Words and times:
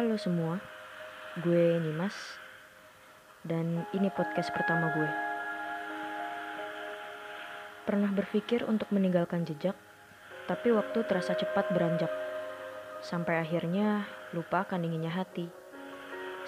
Halo 0.00 0.16
semua, 0.16 0.56
gue 1.44 1.76
Nimas 1.76 2.16
dan 3.44 3.84
ini 3.92 4.08
podcast 4.08 4.48
pertama 4.48 4.88
gue. 4.96 5.10
Pernah 7.84 8.08
berpikir 8.08 8.64
untuk 8.64 8.88
meninggalkan 8.96 9.44
jejak, 9.44 9.76
tapi 10.48 10.72
waktu 10.72 11.04
terasa 11.04 11.36
cepat 11.36 11.68
beranjak. 11.76 12.08
Sampai 13.04 13.44
akhirnya 13.44 14.08
lupa 14.32 14.64
akan 14.64 14.88
dinginnya 14.88 15.12
hati, 15.12 15.52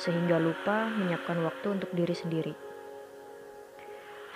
sehingga 0.00 0.41
lupa 0.41 0.88
menyiapkan 0.88 1.37
waktu 1.45 1.77
untuk 1.77 1.92
diri 1.92 2.16
sendiri. 2.16 2.56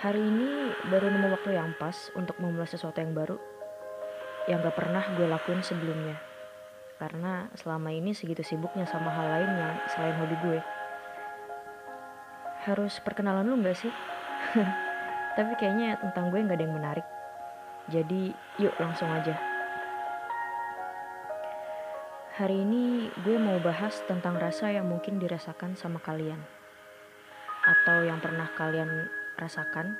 Hari 0.04 0.20
ini 0.20 0.76
baru 0.92 1.08
nemu 1.08 1.32
waktu 1.40 1.56
yang 1.56 1.72
pas 1.80 2.12
untuk 2.20 2.36
memulai 2.36 2.68
sesuatu 2.68 3.00
yang 3.00 3.16
baru, 3.16 3.40
yang 4.44 4.60
gak 4.60 4.76
pernah 4.76 5.08
gue 5.16 5.24
lakuin 5.24 5.64
sebelumnya 5.64 6.35
karena 6.96 7.52
selama 7.52 7.92
ini 7.92 8.16
segitu 8.16 8.40
sibuknya 8.40 8.88
sama 8.88 9.12
hal 9.12 9.28
lain 9.28 9.50
yang 9.52 9.72
selain 9.92 10.16
hobi 10.16 10.36
gue. 10.40 10.60
Harus 12.64 12.98
perkenalan 13.04 13.44
lu 13.44 13.60
gak 13.60 13.76
sih? 13.76 13.92
Tapi 15.36 15.52
kayaknya 15.60 16.00
tentang 16.00 16.32
gue 16.32 16.40
gak 16.40 16.56
ada 16.56 16.64
yang 16.64 16.76
menarik. 16.76 17.06
Jadi 17.92 18.32
yuk 18.58 18.74
langsung 18.80 19.12
aja. 19.12 19.36
Hari 22.36 22.64
ini 22.64 23.08
gue 23.24 23.36
mau 23.40 23.56
bahas 23.60 23.96
tentang 24.08 24.36
rasa 24.36 24.72
yang 24.72 24.88
mungkin 24.88 25.20
dirasakan 25.20 25.76
sama 25.76 26.00
kalian. 26.00 26.40
Atau 27.64 28.08
yang 28.08 28.20
pernah 28.24 28.48
kalian 28.56 28.88
rasakan 29.36 29.96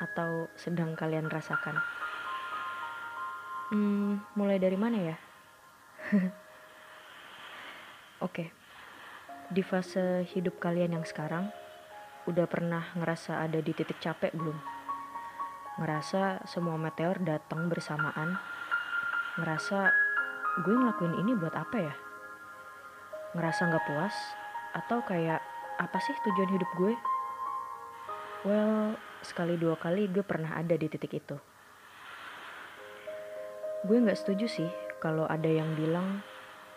atau 0.00 0.48
sedang 0.56 0.96
kalian 0.96 1.28
rasakan. 1.28 1.76
Hmm, 3.68 4.24
mulai 4.32 4.56
dari 4.56 4.76
mana 4.80 5.12
ya? 5.12 5.27
Oke, 8.24 8.48
di 9.52 9.60
fase 9.60 10.24
hidup 10.32 10.56
kalian 10.56 10.96
yang 10.96 11.04
sekarang, 11.04 11.52
udah 12.24 12.48
pernah 12.48 12.88
ngerasa 12.96 13.44
ada 13.44 13.60
di 13.60 13.76
titik 13.76 14.00
capek 14.00 14.32
belum? 14.32 14.56
Ngerasa 15.78 16.48
semua 16.48 16.80
meteor 16.80 17.20
datang 17.20 17.68
bersamaan? 17.68 18.40
Ngerasa 19.36 19.92
gue 20.64 20.74
ngelakuin 20.74 21.20
ini 21.20 21.36
buat 21.36 21.52
apa 21.52 21.76
ya? 21.76 21.94
Ngerasa 23.36 23.68
nggak 23.68 23.84
puas? 23.84 24.16
Atau 24.74 25.04
kayak 25.04 25.44
apa 25.76 25.98
sih 26.00 26.16
tujuan 26.24 26.50
hidup 26.56 26.70
gue? 26.80 26.96
Well, 28.48 28.96
sekali 29.20 29.60
dua 29.60 29.76
kali 29.76 30.08
gue 30.08 30.24
pernah 30.24 30.56
ada 30.56 30.72
di 30.72 30.88
titik 30.88 31.20
itu. 31.20 31.36
Gue 33.84 34.00
nggak 34.02 34.18
setuju 34.18 34.48
sih 34.50 34.87
kalau 34.98 35.30
ada 35.30 35.46
yang 35.46 35.78
bilang, 35.78 36.26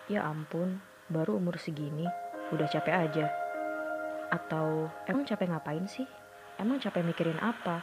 ya 0.05 0.21
ampun, 0.29 0.77
baru 1.09 1.41
umur 1.41 1.57
segini, 1.57 2.05
udah 2.53 2.69
capek 2.69 2.93
aja. 3.09 3.25
Atau 4.29 4.93
emang 5.09 5.25
capek 5.25 5.49
ngapain 5.49 5.89
sih? 5.89 6.05
Emang 6.61 6.77
capek 6.77 7.01
mikirin 7.01 7.41
apa? 7.41 7.81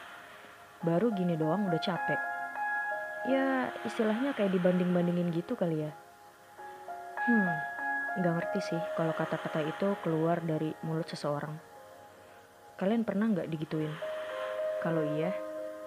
Baru 0.86 1.11
gini 1.11 1.34
doang 1.34 1.66
udah 1.66 1.83
capek. 1.83 2.20
Ya 3.27 3.75
istilahnya 3.83 4.31
kayak 4.39 4.55
dibanding-bandingin 4.55 5.34
gitu 5.34 5.59
kali 5.59 5.83
ya. 5.83 5.91
Hmm, 7.27 7.50
gak 8.22 8.34
ngerti 8.39 8.61
sih 8.62 8.81
kalau 8.94 9.11
kata-kata 9.19 9.66
itu 9.66 9.98
keluar 10.06 10.39
dari 10.39 10.70
mulut 10.86 11.11
seseorang. 11.11 11.59
Kalian 12.78 13.03
pernah 13.03 13.27
gak 13.34 13.50
digituin? 13.50 13.91
Kalau 14.86 15.03
iya, 15.19 15.34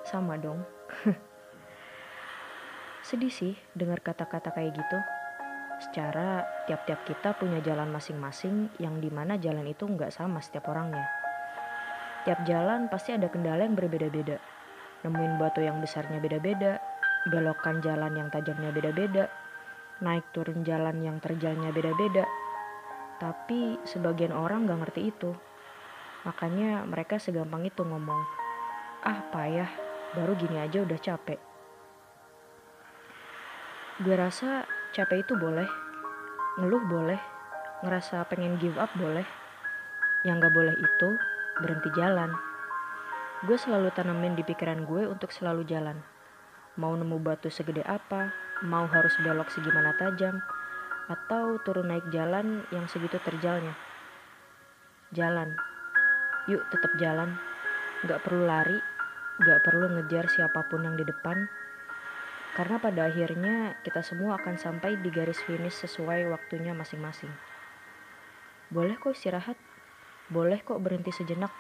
sama 0.04 0.36
dong. 0.36 0.60
Sedih 3.12 3.28
sih 3.28 3.60
dengar 3.76 4.00
kata-kata 4.00 4.56
kayak 4.56 4.72
gitu. 4.72 4.98
Secara 5.84 6.48
tiap-tiap 6.64 7.04
kita 7.04 7.36
punya 7.36 7.60
jalan 7.60 7.92
masing-masing 7.92 8.72
yang 8.80 9.04
di 9.04 9.12
mana 9.12 9.36
jalan 9.36 9.68
itu 9.68 9.84
nggak 9.84 10.16
sama 10.16 10.40
setiap 10.40 10.72
orangnya. 10.72 11.04
Tiap 12.24 12.48
jalan 12.48 12.88
pasti 12.88 13.12
ada 13.12 13.28
kendala 13.28 13.68
yang 13.68 13.76
berbeda-beda. 13.76 14.40
Nemuin 15.04 15.36
batu 15.36 15.60
yang 15.60 15.84
besarnya 15.84 16.24
beda-beda, 16.24 16.80
belokan 17.28 17.84
jalan 17.84 18.16
yang 18.16 18.32
tajamnya 18.32 18.72
beda-beda, 18.72 19.28
naik 20.00 20.32
turun 20.32 20.64
jalan 20.64 21.04
yang 21.04 21.20
terjalnya 21.20 21.76
beda-beda. 21.76 22.24
Tapi 23.20 23.76
sebagian 23.84 24.32
orang 24.32 24.72
gak 24.72 24.88
ngerti 24.88 25.12
itu. 25.12 25.36
Makanya 26.24 26.88
mereka 26.88 27.20
segampang 27.20 27.68
itu 27.68 27.84
ngomong, 27.84 28.24
ah 29.04 29.20
payah, 29.36 29.68
baru 30.16 30.32
gini 30.40 30.64
aja 30.64 30.80
udah 30.88 30.96
capek. 30.96 31.51
Gue 34.00 34.16
rasa 34.16 34.64
capek 34.96 35.28
itu 35.28 35.36
boleh, 35.36 35.68
ngeluh 36.56 36.80
boleh, 36.88 37.20
ngerasa 37.84 38.24
pengen 38.32 38.56
give 38.56 38.80
up 38.80 38.88
boleh. 38.96 39.28
Yang 40.24 40.48
gak 40.48 40.56
boleh 40.56 40.76
itu 40.80 41.10
berhenti 41.60 41.90
jalan. 42.00 42.32
Gue 43.44 43.60
selalu 43.60 43.92
tanamin 43.92 44.40
di 44.40 44.48
pikiran 44.48 44.88
gue 44.88 45.12
untuk 45.12 45.36
selalu 45.36 45.68
jalan. 45.68 46.00
Mau 46.80 46.96
nemu 46.96 47.20
batu 47.20 47.52
segede 47.52 47.84
apa, 47.84 48.32
mau 48.64 48.88
harus 48.88 49.12
belok 49.20 49.52
segimana 49.52 49.92
tajam, 50.00 50.40
atau 51.12 51.60
turun 51.68 51.92
naik 51.92 52.08
jalan 52.16 52.64
yang 52.72 52.88
segitu 52.88 53.20
terjalnya. 53.20 53.76
Jalan. 55.12 55.52
Yuk 56.48 56.64
tetap 56.72 56.96
jalan. 56.96 57.36
Gak 58.08 58.24
perlu 58.24 58.48
lari, 58.48 58.80
gak 59.44 59.68
perlu 59.68 59.92
ngejar 60.00 60.32
siapa 60.32 60.64
pun 60.72 60.88
yang 60.88 60.96
di 60.96 61.04
depan, 61.04 61.44
karena 62.52 62.84
pada 62.84 63.08
akhirnya 63.08 63.80
kita 63.88 64.04
semua 64.04 64.36
akan 64.36 64.60
sampai 64.60 65.00
di 65.00 65.08
garis 65.08 65.40
finish 65.48 65.80
sesuai 65.88 66.28
waktunya 66.28 66.76
masing-masing. 66.76 67.32
Boleh 68.68 69.00
kok 69.00 69.16
istirahat, 69.16 69.56
boleh 70.28 70.60
kok 70.60 70.80
berhenti 70.84 71.16
sejenak. 71.16 71.52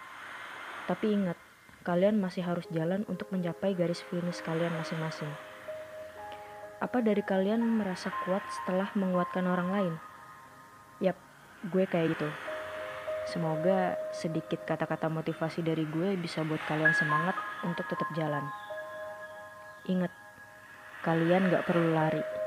Tapi 0.87 1.15
ingat, 1.15 1.39
kalian 1.87 2.19
masih 2.19 2.43
harus 2.43 2.67
jalan 2.71 3.07
untuk 3.07 3.31
mencapai 3.31 3.71
garis 3.71 4.03
finish 4.11 4.43
kalian 4.43 4.71
masing-masing. 4.75 5.31
Apa 6.83 6.99
dari 6.99 7.21
kalian 7.23 7.61
merasa 7.61 8.11
kuat 8.25 8.41
setelah 8.51 8.89
menguatkan 8.97 9.45
orang 9.47 9.69
lain? 9.71 9.93
Yap, 10.99 11.15
gue 11.71 11.83
kayak 11.87 12.17
gitu. 12.17 12.27
Semoga 13.29 13.95
sedikit 14.11 14.65
kata-kata 14.65 15.05
motivasi 15.07 15.61
dari 15.61 15.85
gue 15.85 16.17
bisa 16.17 16.41
buat 16.41 16.59
kalian 16.65 16.91
semangat 16.97 17.37
untuk 17.61 17.85
tetap 17.85 18.09
jalan. 18.17 18.41
Ingat, 19.85 20.09
Kalian 21.01 21.49
gak 21.49 21.65
perlu 21.65 21.93
lari. 21.97 22.40